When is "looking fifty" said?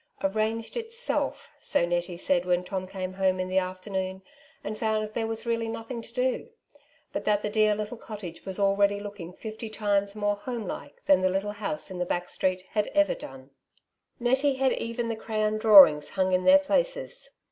8.99-9.69